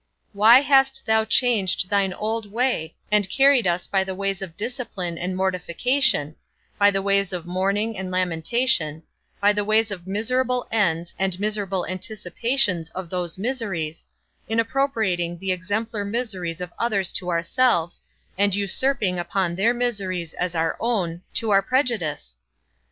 Why 0.33 0.61
hast 0.61 1.05
thou 1.05 1.25
changed 1.25 1.91
thine 1.91 2.11
old 2.11 2.51
way, 2.51 2.95
and 3.11 3.29
carried 3.29 3.67
us 3.67 3.85
by 3.85 4.03
the 4.03 4.15
ways 4.15 4.41
of 4.41 4.57
discipline 4.57 5.15
and 5.19 5.37
mortification, 5.37 6.35
by 6.79 6.89
the 6.89 7.03
ways 7.03 7.31
of 7.31 7.45
mourning 7.45 7.95
and 7.95 8.09
lamentation, 8.09 9.03
by 9.39 9.53
the 9.53 9.63
ways 9.63 9.91
of 9.91 10.07
miserable 10.07 10.67
ends 10.71 11.13
and 11.19 11.39
miserable 11.39 11.85
anticipations 11.85 12.89
of 12.95 13.11
those 13.11 13.37
miseries, 13.37 14.03
in 14.47 14.59
appropriating 14.59 15.37
the 15.37 15.51
exemplar 15.51 16.03
miseries 16.03 16.61
of 16.61 16.73
others 16.79 17.11
to 17.11 17.29
ourselves, 17.29 18.01
and 18.39 18.55
usurping 18.55 19.19
upon 19.19 19.53
their 19.53 19.71
miseries 19.71 20.33
as 20.33 20.55
our 20.55 20.77
own, 20.79 21.21
to 21.35 21.51
our 21.51 21.61
prejudice? 21.61 22.37